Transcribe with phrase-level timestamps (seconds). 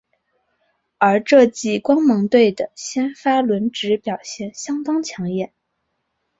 [0.97, 5.53] 而这季光芒队的先发轮值表现相当抢眼。